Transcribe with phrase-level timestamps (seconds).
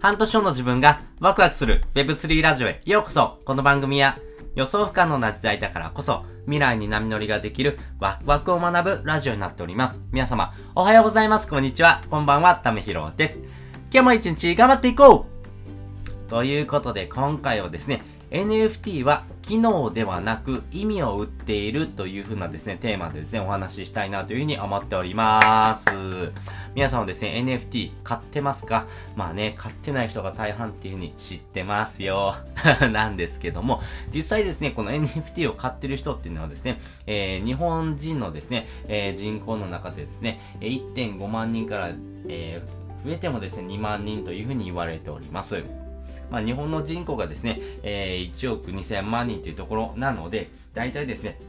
[0.00, 4.16] 半年後の自分がワクワクする Web3 ラジオへようこそこの番組は
[4.54, 10.00] 予想不可能な時代だからこそ未来に波乗りができるワクワクを学ぶラジオになっております。
[10.10, 11.46] 皆様、おはようございます。
[11.46, 12.02] こんにちは。
[12.08, 12.54] こんばんは。
[12.54, 13.40] ためひろです。
[13.92, 15.26] 今日も一日頑張っていこ
[16.26, 25.84] うということで今回はですね、NFT は機能ではなく意味を売っているという風なですね、テーマでですね、お話ししたいなというふうに思っております。
[26.72, 28.86] 皆さんはですね、NFT 買ってますか？
[29.16, 32.36] まあね、買ってない人が大半っていう風に知ってますよ。
[32.92, 33.82] なんですけども、
[34.14, 41.90] 実際ですね、この NFT を買ってる人っていうのはですね、えー、日本人のですね、えー、人口の中でですね、1.5万人から、
[42.28, 45.64] えー、増えてもですね、2万人という風に言われております。
[46.30, 51.40] まあ、日本の人口がですね、えー、1億2000万人というところなので、大体ですね、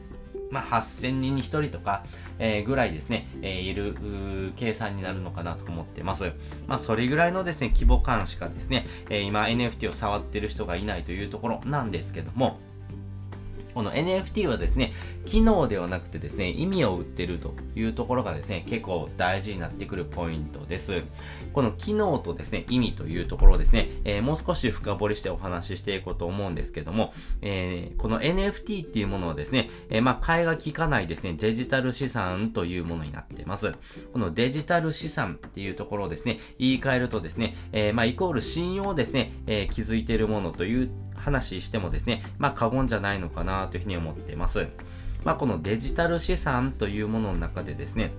[0.52, 2.04] まあ、8000人に1人とか、
[2.38, 6.32] えー、ぐらいですね、えー、いる計算になるのかなと思ってます。
[6.68, 12.60] まあ、それぐらいのですね、規模感しかですね、えー、今 NFT を触ってる人がいないというところなんですけども、
[13.74, 14.92] この NFT はですね、
[15.24, 21.02] 機能ではなくてですね、意味を売ってるというところがですね、結構大事になってくるポイントです。
[21.52, 33.74] この機能とですね、意味というところをですね、えー、もう少し深掘りしてお話ししていこうと思うんですけども、えー、この NFT っていうものはですね、えー、まあ、替えが効かないですね、デジタル資産というものになっています。
[34.12, 40.90] このデジタル資産っていうところをですね、言い換えるとですね、えまあ、イコール信用ですね、え築いているものという
[41.22, 44.68] 話してもですね、まあ過言じゃないのかなというふうに思っています。
[45.24, 48.12] まあこのデジタル資産というものの中でですね、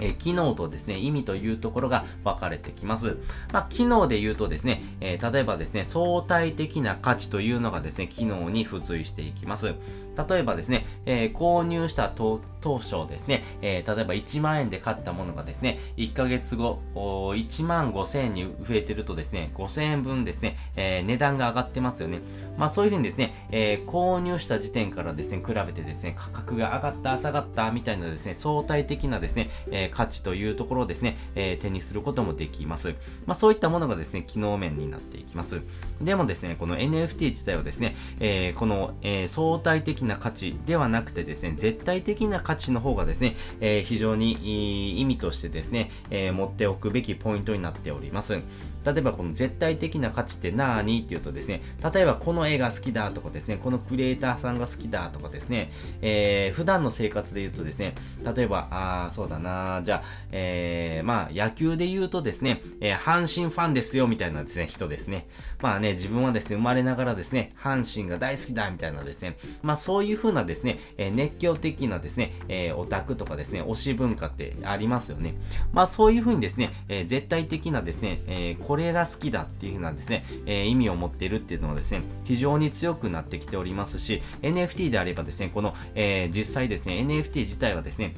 [0.00, 3.16] え、機能とですね、意味というところが分かれてきます。
[3.52, 9.74] まあ、機能で言うとですね、えー、例えばですね、相対的な価値というのがですね、機能に付随していきます。
[10.16, 12.40] 例えばですね、えー、購入した当
[12.78, 22.20] 初ですね、えー、例えば1万円で買ったものがですね、1ヶ月後、1万5千円に増えてるとですね、5千円分ですね、えー、値段が上がってますよね。
[22.56, 32.94] まあそういうふうにですね、え購入した時点からですね、比べてですね、価格が上がった、下がったみたいなですね、相対的なですね、え価値というところをですね、え手にすることもできます。
[33.26, 35.60] まあそういったものがですね、機能面になっていきます。
[36.00, 48.40] でもですね、この NFT 自体はですね、えこの、え相対的なな価値ではなくてですね、絶対的な価値の方がですね、えー、非常に意味としてですね、えー、持っておくべきポイントになっております。
[48.86, 51.02] 例えばこの絶対的な価値って何？
[51.02, 51.60] っていうとですね、
[51.92, 65.26] 例えばこの絵が好きだとかですね、このクリエイターさんが好きだとかですね、えー、普段の生活で言うとですね、例えば、あそうだなじゃあ、えー、まあ野球で言うとですね、えー、阪神ファンですよみたいなですね、人ですね。
[65.60, 75.34] まあね、自分はですね、生まれながらですね、阪神が大好きだみたいなですね、まあそういう風なですね、えー、熱狂的なですね、えー、オタクとかですね、推し文化ってありますよね。
[75.72, 88.14] まあそういう風にですね、えー、絶対的なですね、えー、これが好きだっていう風なんですね、えー、意味を持っているっていうのはですね、非常に強くなってきておりますし、NFT であればですね、この、えー、実際ですね、NFT 自体はですね、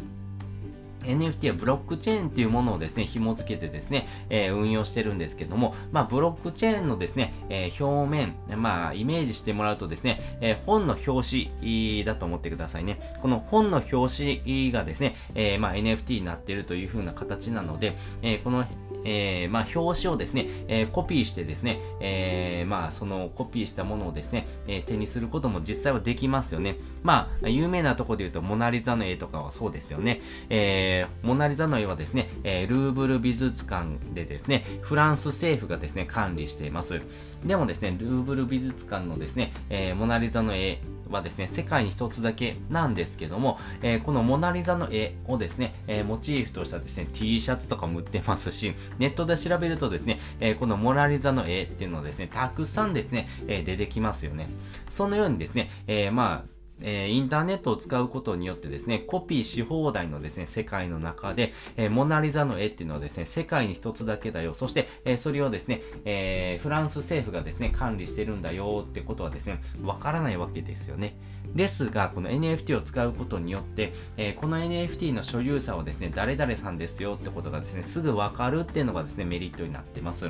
[1.00, 13.16] NFT はブロックチェーンっていうものをですね、紐付けてですね、えー、運用してるんですけども、まあ、ブロックチェーンのですね、えー、表面、まあ、イメージしてもらうとですね、えー、本の表紙だと思ってくださいね。
[13.22, 18.65] この本の表紙がですね、えまあ、NFT になってるという風な形なので、えこの
[19.04, 26.76] えー、まあ、表紙をですね、えー、コピーしてですね、えー、まあ、そのコピーしたものをですね、え手にすることも実際はできますよね。
[27.03, 30.20] まあ、有名なとこで言うと、モナリザの絵とかはそうですよね。
[30.50, 30.88] え
[31.22, 37.00] モナリザの絵はですね、えルーブル美術館でですね、フランス政府がですね、管理しています。
[37.44, 54.48] でもですね、ルーブル美術館のですね、えモナリザの絵はですね、世界に一つだけなんですけども、えー、このモナリザの絵をですね、えー、モチーフとしたですね、T シャツとかも売ってますし、ネットで調べるとですね、えー、このモナリザの絵っていうのをですね、たくさんですね、え出てきますよね。
[54.88, 64.54] そのようにですね、えまあ、えー、インターネットを使うことによってですね、コピーし放題のですね、世界の中で、えー、モナリザの絵っていうのはですね、世界に一つだけだよ。
[64.54, 71.16] そして、えー、それをですね、え、フランス政府がですね、管理してるんだよってことはですね、わからないわけですよね。
[71.54, 80.28] ですが、この NFT を使うことによって、え、この NFT の所有者はですね、誰々さんですよってことがですね、すぐわかるっていうのがですね、メリットになってます。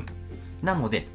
[0.63, 1.07] なので、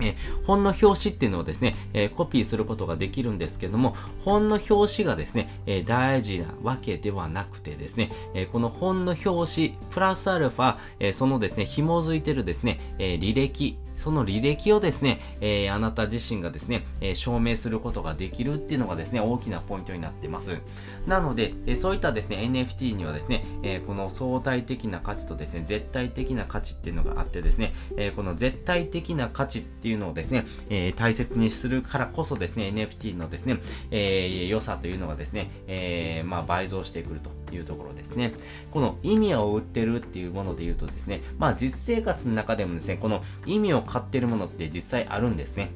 [0.00, 20.58] え本の表紙っていうのをですね、えコピーすることができるんですけども、本の表紙がですね、え大事なわけではなくてですね、えこの本の表紙、プラスアルファ、えそのですね、紐づいてるですね、え履歴、その履歴をですね、えー、あなた自身がですね、えー、証明することができるっていうのがですね、大きなポイントになってます。
[21.06, 33.58] なので、えー、そういったですね、NFT にはですね、え、この相対的な価値とですね、絶対的な価値っていうのがあってですね、え、この絶対的な価値っていうのをですね、え、大切にするからこそですね、NFT のですね、
[33.92, 38.32] えー、良さというのがですね、え、まあ倍増してくるというところですね。
[38.70, 45.70] この意味を売ってるっていうもので言うとですね、まあ実生活の中でもですね、この意味を買ってるものって実際あるんですね。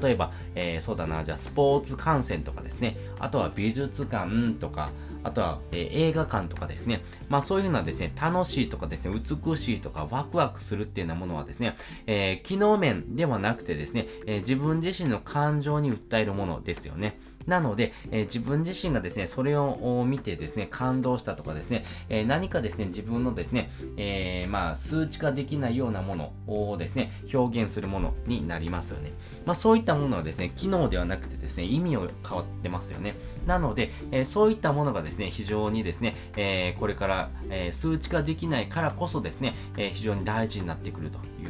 [0.00, 4.90] 例えば、えー、そうだな、じゃあスポーツ観戦とかですね、あとは美術館とか、
[5.22, 17.18] あとは、えー、映画館とかですね、まあそういうふうなですね、楽しいとかですね、美しいとかワクワクするっていうようなものはですね、えー、機能面ではなくてですね、え、自分自身の感情に訴えるものですよね。
[17.46, 29.12] なので、えー、自分自身がですね、それを見てですね、感動したとかですね、えー、何かですね、自分のですね、えー、まあ、数値化できないようなものをですね、表現するものになりますよね。
[29.44, 33.14] まあ、そういったものはですね、機能ではなくてですね、意味を変わってますよね。
[33.46, 41.49] なので、えそういったものがですね、非常にですね、えこれから、え数値化できないからこそですね、え非常に大事になってくるとい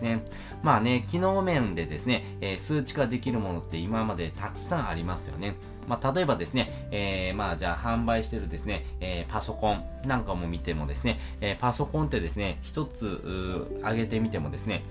[0.00, 0.22] すね。
[0.62, 5.54] まあね、機能面でですね、え数値化できるものって今までたくさんありますよね。
[5.88, 13.06] まあ、例えばですね、えー、まあ、じゃあ販売してるですね、えー、パソコンなんかも見てもですね、えー、パソコンってですね、一つ、
[13.82, 14.84] 上げてみてもですね、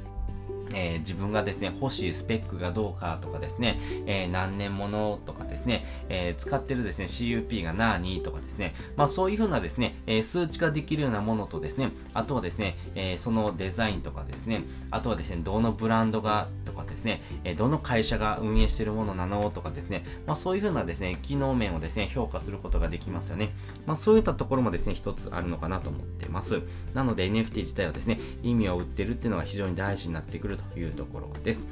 [0.73, 23.49] えー、自分がですね、欲しいスペックがどうかとかですね、えー、何年ものとかですね、えー、使ってるですね、CUP が何とかですね、まあそういうふうなですね、え数値化できるようなものとですね、あとはですね、えそのデザインとかですね、あとはですね、どのブランドがとかですね、えどの会社が運営してるものなのとかですね、まあそういうふうなですね、機能面をですね、評価することができますよね。
[23.85, 26.61] まあそういったところもですね、一つあるのかなと思ってます。
[26.93, 31.63] なので NFT 自体はですね、意味を売ってるっていうのが非常に大事になってくるというところです。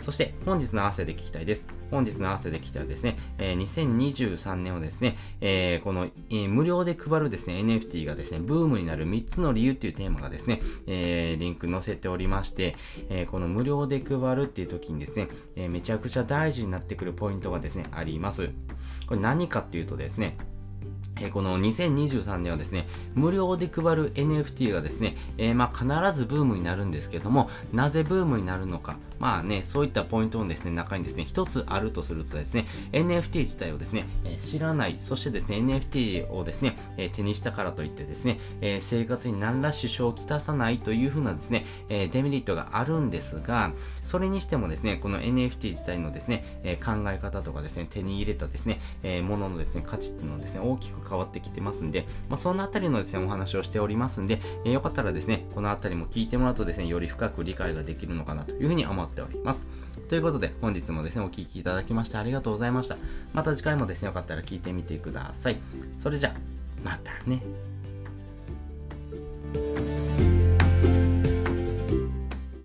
[0.00, 1.68] そして本日の合わせで聞きたいです。
[1.90, 12.76] 本日の合わせで聞きたいですね、えー、2023年をですね、えー、この、えー、無料で配るですね、NFT がですね、ブームになる3つの理由っていうテーマがですね、えー、リンク載せておりまして、
[13.08, 18.50] え、この無料で配るっていう時にですね、え、めちゃくちゃ大事になってくるポイントがですね、あります。
[19.06, 20.36] これ何かっていうとですね、
[21.20, 43.72] えこの2023年はですね、無料で配る NFT がですね、えー、まあ必ずブームになるんですけども、なぜブームになるのか、まあね、そういったポイントのですね、中にですね、一つあるとするとですね、NFT 自体をですね、え、知らない、そしてですね、NFT をですね、え、手にしたからといってですね、え生活に何ら支障をきたさないというふうなですね、えデメリットがあるんですが、
[44.04, 59.66] それにしてもですね、この NFT 自体のですね、え考え方とかですね、手に入れたですね、えもののですね、価値っていうのはですね、大きく変わってきてますんで、まあ、そのあたりのですね、お話をしておりますんで、えー、よかったらですね、このあたりも聞いてもらうとですね、より深く理解ができるのかなというふうに思っております。
[60.08, 62.96] ということで、本日もですね、お聴きいただきましてありがとうございました。
[63.34, 65.58] また次回もですね、よかったら聞いてみてください。
[65.98, 66.34] それじゃあ、
[66.82, 67.42] またね。